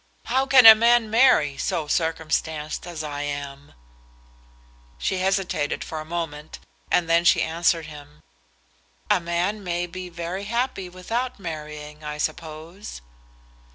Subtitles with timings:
[0.25, 3.75] How can a man marry, so circumstanced as I am?"
[4.97, 6.57] She hesitated for a moment,
[6.89, 8.23] and then she answered him,
[9.11, 13.01] "A man may be very happy without marrying, I suppose."